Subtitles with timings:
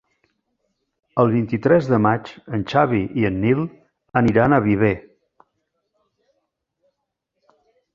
[1.23, 3.63] El vint-i-tres de maig en Xavi i en Nil
[4.25, 4.95] aniran a Viver.